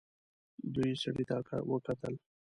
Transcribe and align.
دوی 0.73 0.91
سړي 1.03 1.23
ته 1.29 1.37
وکتل. 1.71 2.13